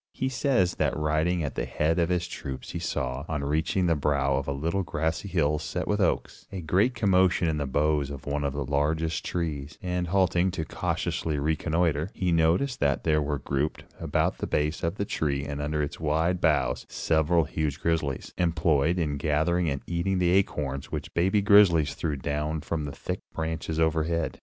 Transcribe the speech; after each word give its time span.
He 0.15 0.29
says 0.29 0.77
that 0.77 0.97
riding 0.97 1.43
at 1.43 1.53
the 1.53 1.65
head 1.65 1.99
of 1.99 2.09
his 2.09 2.27
troops 2.27 2.71
he 2.71 2.79
saw, 2.79 3.23
on 3.29 3.43
reaching 3.43 3.85
the 3.85 3.93
brow 3.93 4.35
of 4.35 4.47
a 4.47 4.51
little 4.51 4.81
grassy 4.81 5.27
hill 5.27 5.59
set 5.59 5.87
with 5.87 6.01
oaks, 6.01 6.47
a 6.51 6.59
great 6.61 6.95
commotion 6.95 7.47
in 7.47 7.57
the 7.57 7.67
boughs 7.67 8.09
of 8.09 8.25
one 8.25 8.43
of 8.43 8.53
the 8.53 8.65
largest 8.65 9.23
trees, 9.23 9.77
and, 9.79 10.07
halting 10.07 10.49
to 10.49 10.65
cautiously 10.65 11.37
reconnoiter, 11.37 12.09
he 12.15 12.31
noticed 12.31 12.79
that 12.79 13.03
there 13.03 13.21
were 13.21 13.37
grouped 13.37 13.83
about 13.99 14.39
the 14.39 14.47
base 14.47 14.81
of 14.81 14.95
the 14.95 15.05
tree 15.05 15.45
and 15.45 15.61
under 15.61 15.83
its 15.83 15.99
wide 15.99 16.41
boughs, 16.41 16.87
several 16.89 17.43
huge 17.43 17.79
grizzlies, 17.79 18.33
employed 18.39 18.97
in 18.97 19.17
gathering 19.17 19.69
and 19.69 19.81
eating 19.85 20.17
the 20.17 20.31
acorns 20.31 20.91
which 20.91 21.09
the 21.13 21.21
baby 21.21 21.43
grizzlies 21.43 21.93
threw 21.93 22.15
down 22.15 22.59
from 22.59 22.85
the 22.85 22.91
thick 22.91 23.19
branches 23.35 23.79
overhead. 23.79 24.39